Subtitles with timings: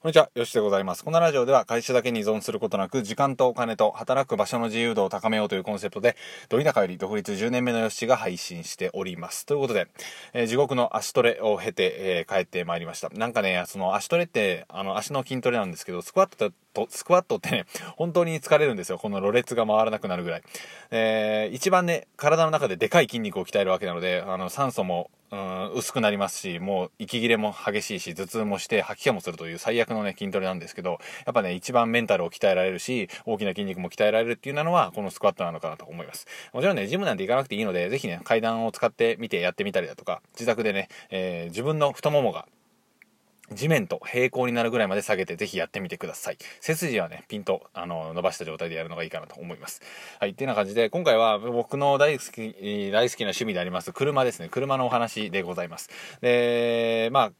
[0.00, 1.04] こんにちは、よしでございます。
[1.04, 6.14] このラジオでは会社だけに依存することなく、時間とお金と働く場所の自由度を高めようというコンセプトで、
[6.48, 9.44] ど田舎より独立10年目のよしが配信しております。
[9.44, 9.88] ということで、
[10.34, 13.08] えー、地獄の足トレを経て、えー、帰ってまいりました。
[13.08, 17.64] なんかね、その足トレって、あの、足の筋トレなんですけど、スクワットと、スクワットってね、
[17.96, 18.98] 本当に疲れるんですよ。
[18.98, 20.42] このろれつが回らなくなるぐらい。
[20.92, 36.26] えー、一番ね、体の中ででかい筋肉を鍛えるわけなので、あの、酸素も、うん、薄くなりますし、もう息切れも激しいし、頭痛もして吐き気もするという最悪のね、筋トレなんですけど、やっぱね、一番メンタルを鍛えられるし、大きな筋肉も鍛えられるっていうのは、このスクワットなのかなと思います。
[36.52, 42.46] もちろんね、ジムなんて行かなくていいので、ぜひね、階段を使ってみてやってみたりだとか、自宅でね、えー、自分の太ももが
[43.52, 46.38] 地面と平行になるぐらいまで下げてぜひやってみてください。
[46.60, 49.80] 背筋はね、ピンと、あの、伸ばした状態でやるのがいいかなと思います。
[50.20, 54.48] はい、っていうような感じで、今回は僕の大好き、大好きな趣味であります、車ですね。
[54.50, 55.88] 車のお話でございます。
[56.20, 57.32] で、まあ、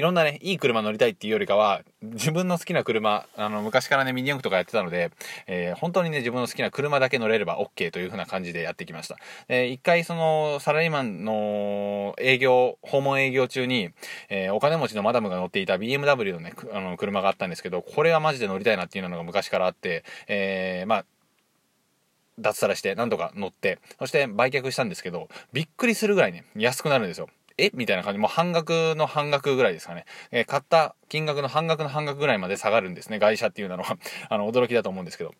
[0.00, 5.10] いろんなね、いい車乗りたいっていうよりかは、自分の好きな車、あの、昔からね、ミニ四駆とかやってたので、
[5.46, 9.18] えー、本当にね、自分の好きな車だけ乗れれば OK という風な感じでやってきました。
[9.46, 13.90] で、一回その、サラリーマンの営業、訪問営業中に、
[14.30, 21.04] えー、お金持ちのマダムが乗っていた BMW のね、あの、車があったんですけど、これはマジで乗りたいなっていうのが昔からあって、えー、まあ、
[22.40, 27.28] 脱サラして、なんとか乗って、そして売却したんですけど、びっくりするぐらいね、安くなるんですよ。
[27.58, 27.70] え？
[27.74, 28.18] みたいな感じ。
[28.18, 30.04] もう半額の半額ぐらいですかね。
[30.30, 33.18] えー、買った金額の半額の半額ぐらいまで下がるんですね。
[33.18, 33.98] 外車っていうのは
[34.28, 35.34] あの、驚きだと思うんですけど。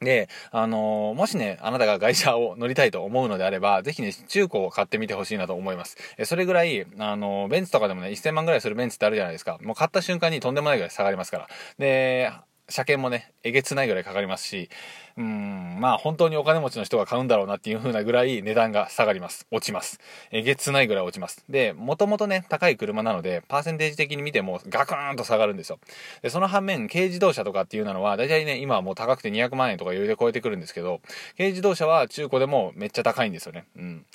[0.00, 5.96] で、あのー、もしね、あなたが外車を乗りたいと思うのであれば、ぜひね、中古を買ってみてほしいなと思います。
[6.18, 9.58] えそれぐらい、あのー、ベンツとかでもね、1000万ぐらいするベンツってあるじゃないですか。
[9.62, 11.48] もう買った瞬間にとんでもないぐらい下がりますから。
[11.78, 12.30] で、
[12.68, 14.70] 車検もね、えげつないぐらいかかりますし、
[15.16, 19.46] うん、まあ本当にお金持ちの人が買うんだろうなっていう風なぐらい値段が下がります。
[19.50, 20.00] 落ちます。
[20.30, 21.44] えげつないぐらい落ちます。
[21.48, 25.78] で、もともとね、高い車なので、パーセンテージ的に見てもガクーンと下がるんですよ。
[26.22, 31.00] で、その反面、軽自動車とかっていうのは、だいたいね、今はもう高くて200万円とか余裕で超えてくるんですけど、
[31.36, 33.66] 軽自動車は中古でもめっちゃ高いんですよね。
[33.76, 34.06] うん。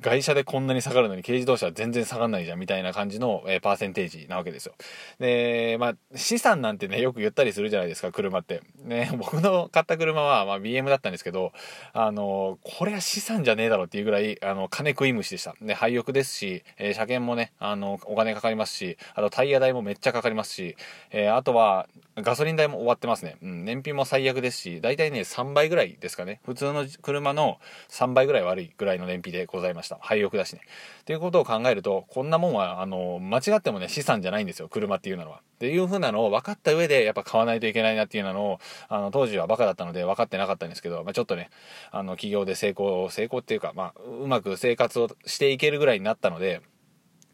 [0.00, 4.74] 外車でこんなに下がるのに軽自動車は全然下がんないじゃんみたいな感じの、えー、パーセンテージなわけですよ。
[5.18, 8.62] で、まあ、資産なんてね、よく言ったりするじゃないですか、車って。
[8.82, 11.52] ね、 僕の買った車は、まあ、BM だったんですけど、
[11.92, 15.54] あの、これは資産じゃねえだろっていうぐらい、あの、金食い虫でした。
[15.60, 20.76] で、廃屋ですし、えー、車検もね、あの、お金かかりますし、あとタイヤ代もめっちゃかかりますし、
[21.10, 23.36] えー、あとは、ガソリン代も終わってますね。
[23.42, 26.40] うん、燃費も最悪ですし、大体ね、3倍ぐらいですかね。
[26.44, 27.58] 普通の車の
[27.88, 29.98] 3倍ぐらい悪いぐらいの燃費でございますました。
[30.00, 30.60] 廃屋だしね。
[31.00, 35.38] っていうことを考えると、こんなもんは、あの、間違ってもね、資産じゃないんですよ、車っていうのは。
[35.38, 38.58] っていう風なのを分かった上で、やっぱ買わないといけないなっていうのを、
[38.88, 41.50] あの、当時はバカだったので分かってなかったんですけど、まあ、ちょっとね、
[41.90, 46.62] あの、企業で成功、成功っていうか、まあ、うまく生活をしていけるぐらいになったので、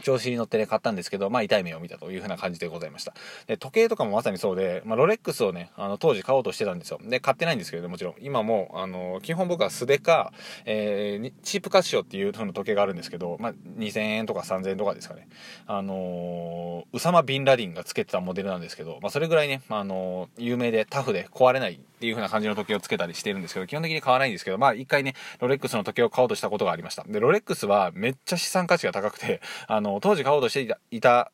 [0.00, 3.14] 調子に乗ってね、買ったんですけど、まあ痛い目を見たという風な感じでございました。
[3.46, 6.98] で、時計とかもまさにそうで、まあロレックスをね、あの、当時買おうとしてたんですよ。
[7.02, 8.14] で、買ってないんですけど、もちろん。
[8.20, 10.32] 今も、あの、基本僕は素手か、
[10.64, 15.28] えー、チープカシオっていう風の時計があるんですけど、まあ2000円とか3000円とかですかね。
[15.66, 27.04] あのー、ウサマ・ビンラディンがつけてたモデルなんですけど、まあそれぐらいね、あのー、有名でタフで壊れないっていう風な感じの時計をつけたりしてるんですけど、基本的に買わないんですけど、まあ一回ね、ロレックスの時計を買おうとしたことがありました。
[27.04, 31.30] で、ロレックスはめっちゃ資産価値が高くて、あの、当時買おうとしていた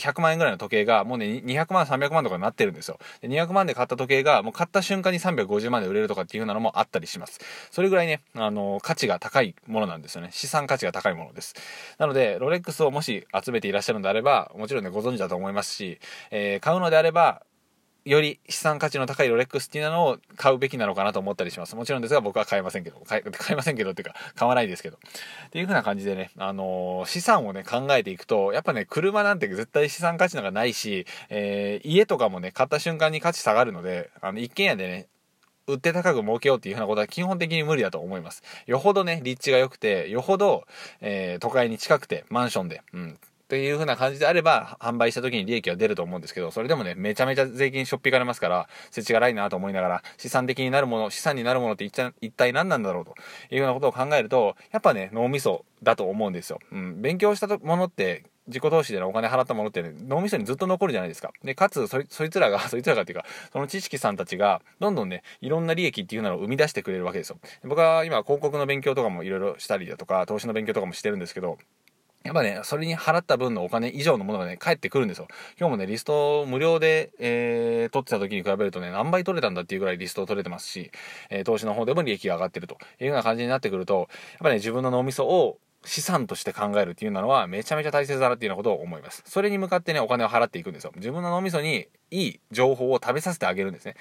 [0.00, 2.98] 100万円ぐらいの時計がもうね200万300万とかになってるんですよ。
[3.20, 7.40] で200万で買った時計がもう買った瞬間に350万で売れるとかっていうのもあったりします。
[7.70, 10.30] それぐらいねあの価値が高いものなんですよね。
[10.32, 11.54] 資産価値が高いものです。
[11.98, 15.98] なのでロレックスをもし集めていらっしゃるのであればもちろんねご存知だと思いますし、
[16.30, 17.42] えー、買うのであれば
[18.10, 21.76] より資産価値の高いロレックスっていうのを買うべきなのかなと思ったりします。
[21.76, 24.96] もちろんですが僕は買えませんけど、買買えませんけどっていうか買わないですけど。
[24.96, 35.06] っていう風な感じでね、あのー、資産をね考えていくと、やっぱね、車なんて絶対資産価値なんかないし、えー、家とかもね、買った瞬間に価値下がるので、あの、一軒家でね、
[35.68, 38.42] 売って高く儲けようっていうふうなことは基本的に無理だと思います。
[38.66, 40.66] よほどね、立地が良くて、よほど、
[41.00, 43.18] えー、都会に近くて、マンションで、うん、
[43.50, 53.14] という風な感じであれば、販売した時に利益は出ると思うんですけど、それでもね、めちゃめちゃ税金しょっぴかれますから、設置がないなと思いながら、資産的になるもの、資産になるものって一体一体何なんだろうと
[53.50, 56.60] いうようなことを考えると、やっぱね、脳みそだと思うんですよ。
[56.70, 61.32] うん、勉強したものって、自己投資でのお金払ったものって、ね、脳みそにずっと残るじゃないですか。
[61.44, 67.38] で、かつそ、そいつらが、 そいつらがっていうか、その知識さんたちが、どんどんね、いろんな利益っていうのを生み出してくれるわけですよ。
[67.64, 71.58] 僕は今、広告の勉強とかもいろいろしたりだとか、投資の勉強とかもしてるんですけど、
[72.22, 75.26] やっぱね、それに払った分のお金以上のものがね、返ってくるんですよ。
[75.58, 80.90] 今日もね、リスト無料で、えー、取ってた時に比べるとね、何倍取れたんだっていうぐらいリストを取れてますし、
[81.30, 84.08] えー、投資の方でも利益が上がってるというような感じになってくると、やっ
[84.40, 89.22] ぱね、自分の脳みそを資産として考えるっていうのはめちゃめちゃ大切だなっていうようなことを思います。
[89.26, 90.92] それに向かってね、お金を払っていくんですよ。
[90.96, 93.94] 自分の脳みそにいい情報を食べさせてあげるんですね。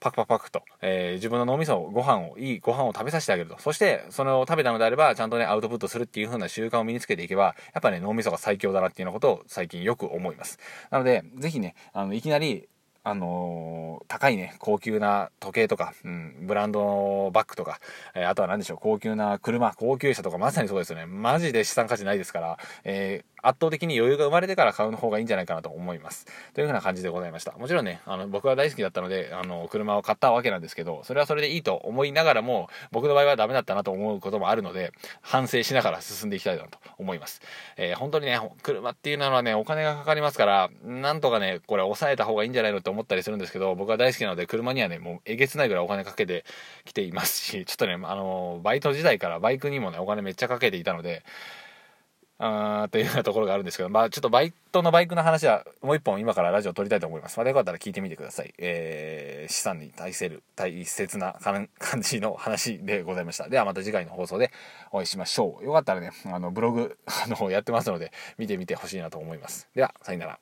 [0.00, 3.58] パクパクパクと、えー、自分の脳みそを、ご飯を、いいご飯を食べさせてあげると。
[3.58, 10.58] そして、それを食べたのであれば、ちゃんとね、アウトプットするっていう風な習慣を身につけていけば、やっぱね、脳みそが最強だなっていうようなことを最近よく思います。
[10.90, 12.68] なので、是非ね、あの、いきなり、
[13.08, 17.78] あのー、高いね、高級な時計とか、うん、ブランドのバッグとか、
[18.16, 21.06] えー、あとは何でしょう、高級な車、高級車とか、まさにそうですよね。
[21.06, 26.26] マジで資産価値ないですから、えー、圧倒的に余裕が生まれてから買うの方がいいんじゃないかなと思います。
[26.52, 27.52] というふうな感じでございました。
[27.52, 37.40] もちろんね、あの、僕は大好きだったので、あの、車を買ったわけなんですけど、それはそれでいいと思いながらも、僕の場合はダメだったなと思うこともあるので、反省しながら進んでいきたいなと思います。
[37.76, 46.44] えー、本当にね、車っていうのはね、お金がかかりますから、なんとかね、これ抑えた方がいいんじゃないのって思ったりするんですけど、僕は大好きなので、車にはね、もうえげつないぐらいお金かけて
[46.84, 51.22] きていますし、ちょっとね、あの、バイト時代からバイクにもね、お金めっちゃかけていたので、
[52.38, 57.38] あというようなところがあるんですけど、まあちょっとバイトのバイクの話はもう一本今からラジオ撮りたいと思います。
[57.38, 58.52] まだよかったら聞いてみてください。
[58.58, 61.68] えー、資産に対する大切な感
[62.02, 63.48] じの話でございました。
[63.48, 64.50] ではまた次回の放送で
[64.92, 65.64] お会いしましょう。
[65.64, 69.68] よかったらね、あのブログ、あの、やってますので見てみてほしいなと思います。
[69.74, 70.38] では、さよなら。